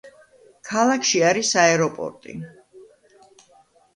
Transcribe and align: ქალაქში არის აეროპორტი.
ქალაქში 0.69 1.19
არის 1.31 1.51
აეროპორტი. 1.63 2.35